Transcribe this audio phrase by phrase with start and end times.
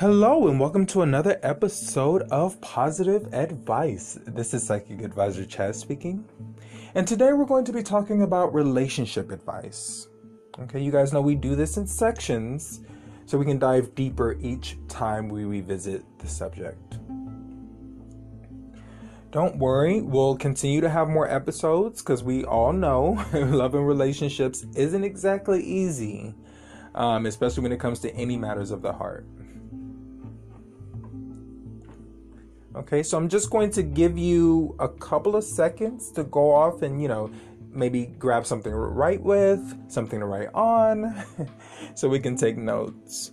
[0.00, 4.18] Hello, and welcome to another episode of Positive Advice.
[4.26, 6.24] This is Psychic Advisor Chad speaking,
[6.96, 10.08] and today we're going to be talking about relationship advice.
[10.58, 12.80] Okay, you guys know we do this in sections
[13.26, 16.98] so we can dive deeper each time we revisit the subject.
[19.30, 24.66] Don't worry, we'll continue to have more episodes because we all know love and relationships
[24.74, 26.34] isn't exactly easy,
[26.96, 29.24] um, especially when it comes to any matters of the heart.
[32.76, 36.82] Okay, so I'm just going to give you a couple of seconds to go off
[36.82, 37.30] and, you know,
[37.70, 41.14] maybe grab something to write with, something to write on,
[41.94, 43.30] so we can take notes.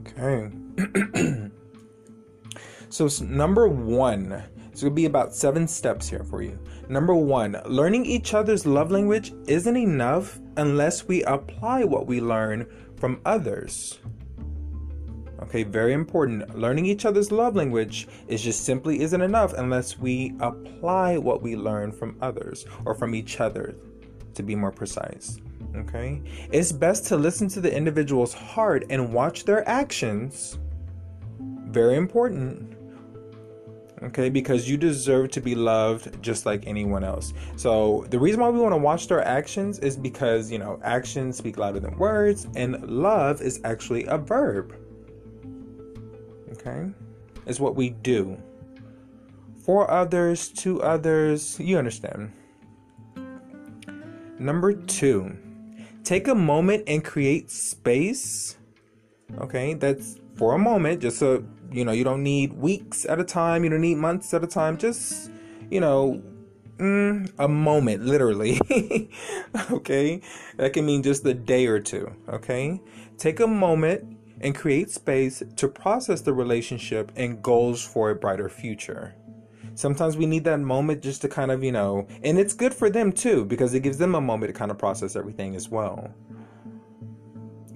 [0.00, 0.50] Okay.
[2.88, 4.42] so, number one,
[4.72, 6.58] it's going to be about seven steps here for you.
[6.88, 12.66] Number one, learning each other's love language isn't enough unless we apply what we learn
[12.96, 13.98] from others.
[15.42, 16.58] Okay, very important.
[16.58, 21.56] Learning each other's love language is just simply isn't enough unless we apply what we
[21.56, 23.76] learn from others or from each other,
[24.34, 25.38] to be more precise.
[25.76, 30.58] Okay, it's best to listen to the individual's heart and watch their actions.
[31.38, 32.67] Very important
[34.02, 34.28] okay?
[34.28, 37.32] Because you deserve to be loved just like anyone else.
[37.56, 41.36] So the reason why we want to watch their actions is because you know actions
[41.36, 44.74] speak louder than words and love is actually a verb
[46.52, 46.90] okay?
[47.46, 48.36] Is what we do.
[49.64, 52.32] For others to others you understand.
[54.38, 55.36] Number two
[56.04, 58.56] take a moment and create space
[59.40, 59.74] okay?
[59.74, 63.64] That's for a moment just so you know you don't need weeks at a time
[63.64, 65.30] you don't need months at a time just
[65.70, 66.22] you know
[66.78, 68.58] mm, a moment literally
[69.70, 70.20] okay?
[70.56, 72.80] That can mean just a day or two okay?
[73.16, 78.48] Take a moment and create space to process the relationship and goals for a brighter
[78.48, 79.14] future.
[79.74, 82.88] Sometimes we need that moment just to kind of you know and it's good for
[82.88, 86.12] them too because it gives them a moment to kind of process everything as well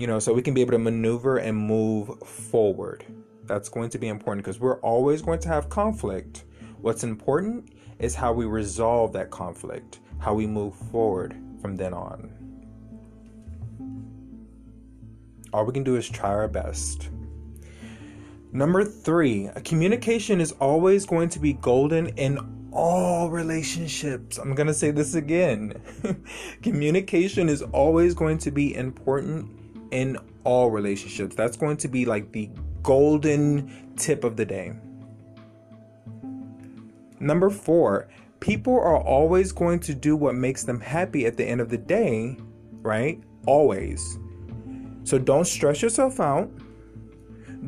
[0.00, 3.04] you know, so we can be able to maneuver and move forward.
[3.44, 6.44] That's going to be important because we're always going to have conflict.
[6.80, 12.32] What's important is how we resolve that conflict, how we move forward from then on.
[15.52, 17.10] All we can do is try our best.
[18.52, 22.38] Number three, communication is always going to be golden in
[22.72, 24.38] all relationships.
[24.38, 25.74] I'm going to say this again.
[26.62, 29.59] communication is always going to be important
[29.90, 31.34] in all relationships.
[31.34, 32.50] That's going to be like the
[32.82, 34.72] golden tip of the day.
[37.18, 38.08] Number four,
[38.40, 41.76] people are always going to do what makes them happy at the end of the
[41.76, 42.36] day,
[42.82, 43.22] right?
[43.46, 44.18] Always.
[45.04, 46.50] So don't stress yourself out.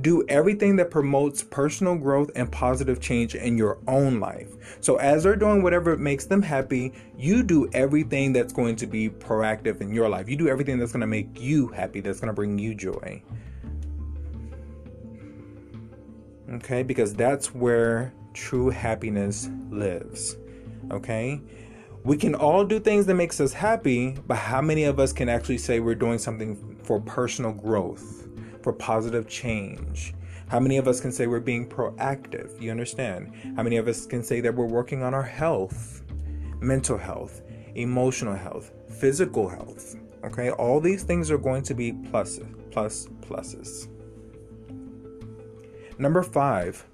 [0.00, 4.48] Do everything that promotes personal growth and positive change in your own life.
[4.80, 9.10] So, as they're doing whatever makes them happy, you do everything that's going to be
[9.10, 10.28] proactive in your life.
[10.28, 13.22] You do everything that's going to make you happy, that's going to bring you joy.
[16.52, 20.36] Okay, because that's where true happiness lives.
[20.90, 21.40] Okay?
[22.02, 25.28] We can all do things that makes us happy, but how many of us can
[25.28, 28.26] actually say we're doing something for personal growth?
[28.62, 30.14] For positive change?
[30.48, 32.60] How many of us can say we're being proactive?
[32.60, 33.32] You understand?
[33.56, 36.02] How many of us can say that we're working on our health,
[36.60, 37.42] mental health,
[37.74, 39.96] emotional health, physical health?
[40.24, 43.88] Okay, all these things are going to be pluses, plus pluses.
[45.98, 46.84] Number five,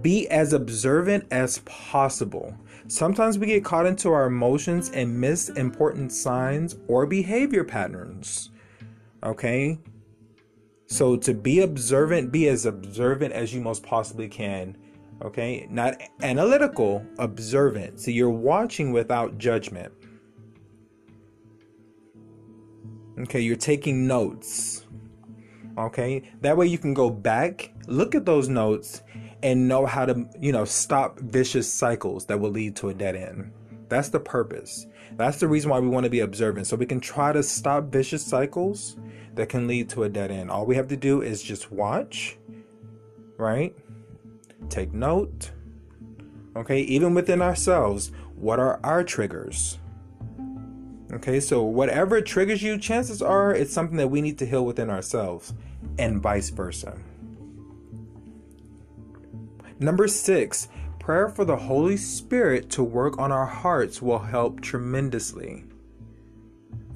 [0.00, 2.56] be as observant as possible.
[2.86, 8.50] Sometimes we get caught into our emotions and miss important signs or behavior patterns.
[9.24, 9.78] Okay,
[10.86, 14.76] so to be observant, be as observant as you most possibly can.
[15.22, 15.66] Okay?
[15.70, 18.00] Not analytical, observant.
[18.00, 19.92] So you're watching without judgment.
[23.18, 24.86] Okay, you're taking notes.
[25.76, 26.30] Okay?
[26.42, 29.02] That way you can go back, look at those notes,
[29.42, 33.16] and know how to, you know, stop vicious cycles that will lead to a dead
[33.16, 33.52] end.
[33.88, 34.86] That's the purpose.
[35.16, 36.66] That's the reason why we want to be observant.
[36.66, 38.96] So we can try to stop vicious cycles
[39.36, 40.50] that can lead to a dead end.
[40.50, 42.36] All we have to do is just watch,
[43.36, 43.76] right?
[44.68, 45.52] Take note.
[46.56, 49.78] Okay, even within ourselves, what are our triggers?
[51.12, 54.90] Okay, so whatever triggers you, chances are it's something that we need to heal within
[54.90, 55.54] ourselves,
[55.98, 56.98] and vice versa.
[59.78, 60.68] Number six,
[60.98, 65.64] prayer for the Holy Spirit to work on our hearts will help tremendously.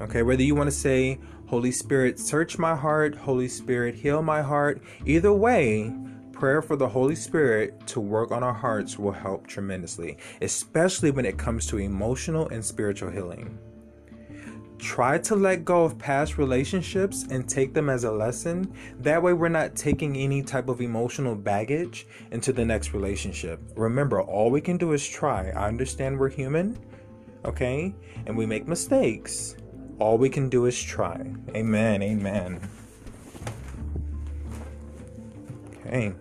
[0.01, 1.19] Okay, whether you want to say,
[1.51, 5.93] Holy Spirit, search my heart, Holy Spirit, heal my heart, either way,
[6.31, 11.27] prayer for the Holy Spirit to work on our hearts will help tremendously, especially when
[11.27, 13.59] it comes to emotional and spiritual healing.
[14.79, 18.73] Try to let go of past relationships and take them as a lesson.
[19.01, 23.61] That way, we're not taking any type of emotional baggage into the next relationship.
[23.75, 25.51] Remember, all we can do is try.
[25.51, 26.79] I understand we're human,
[27.45, 27.93] okay?
[28.27, 29.57] And we make mistakes.
[30.01, 31.21] All we can do is try.
[31.55, 32.03] Amen.
[32.03, 32.61] Amen.
[35.87, 36.15] Okay.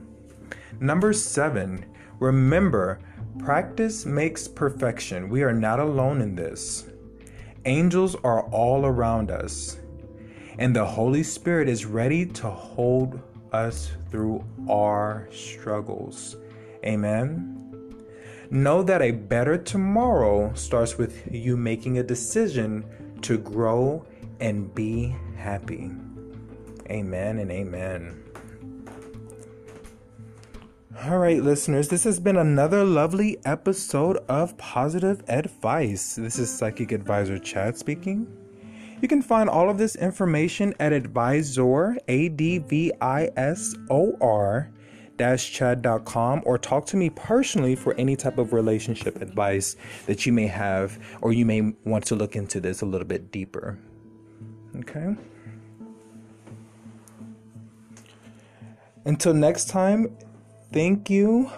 [0.81, 1.85] Number seven,
[2.19, 2.99] remember,
[3.39, 5.29] practice makes perfection.
[5.29, 6.85] We are not alone in this.
[7.65, 9.77] Angels are all around us,
[10.57, 13.21] and the Holy Spirit is ready to hold
[13.53, 16.35] us through our struggles.
[16.85, 17.55] Amen.
[18.49, 22.83] Know that a better tomorrow starts with you making a decision
[23.23, 24.05] to grow
[24.39, 25.91] and be happy.
[26.89, 28.23] Amen and amen.
[31.05, 36.15] All right, listeners, this has been another lovely episode of Positive Advice.
[36.15, 38.27] This is Psychic Advisor Chad speaking.
[39.01, 44.17] You can find all of this information at advisor, A D V I S O
[44.19, 44.71] R,
[45.19, 49.75] chad.com or talk to me personally for any type of relationship advice
[50.05, 53.31] that you may have or you may want to look into this a little bit
[53.31, 53.77] deeper.
[54.77, 55.15] Okay?
[59.05, 60.15] Until next time,
[60.71, 61.49] Thank you.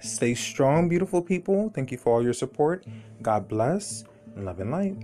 [0.00, 1.70] Stay strong, beautiful people.
[1.74, 2.84] Thank you for all your support.
[3.20, 4.04] God bless.
[4.36, 4.96] Love and light.